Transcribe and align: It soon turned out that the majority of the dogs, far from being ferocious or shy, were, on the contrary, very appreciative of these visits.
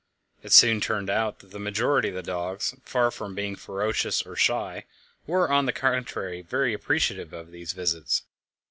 It 0.41 0.51
soon 0.51 0.81
turned 0.81 1.11
out 1.11 1.41
that 1.41 1.51
the 1.51 1.59
majority 1.59 2.09
of 2.09 2.15
the 2.15 2.23
dogs, 2.23 2.73
far 2.83 3.11
from 3.11 3.35
being 3.35 3.55
ferocious 3.55 4.23
or 4.25 4.35
shy, 4.35 4.85
were, 5.27 5.51
on 5.51 5.67
the 5.67 5.71
contrary, 5.71 6.41
very 6.41 6.73
appreciative 6.73 7.33
of 7.33 7.51
these 7.51 7.73
visits. 7.73 8.23